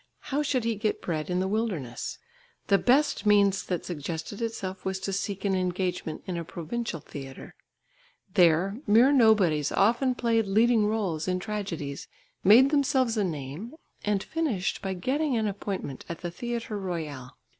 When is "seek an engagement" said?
5.13-6.23